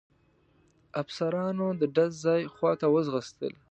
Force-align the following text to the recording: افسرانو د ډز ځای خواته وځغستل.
افسرانو 1.01 1.67
د 1.79 1.81
ډز 1.95 2.11
ځای 2.25 2.41
خواته 2.53 2.87
وځغستل. 2.89 3.53